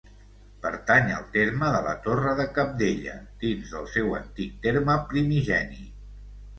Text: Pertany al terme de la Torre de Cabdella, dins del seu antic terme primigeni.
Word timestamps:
Pertany 0.61 1.11
al 1.17 1.27
terme 1.35 1.69
de 1.75 1.83
la 1.89 1.93
Torre 2.07 2.33
de 2.41 2.47
Cabdella, 2.57 3.15
dins 3.47 3.77
del 3.77 3.89
seu 3.95 4.19
antic 4.25 4.61
terme 4.69 5.01
primigeni. 5.15 5.83